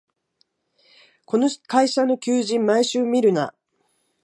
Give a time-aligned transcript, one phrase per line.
[1.25, 3.53] この会社の求人、毎週見るな